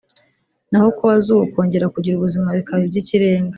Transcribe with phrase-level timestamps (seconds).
[0.69, 3.49] naho uko wazuwe ukongera kugira ubuzima bikaba iby’ikirenga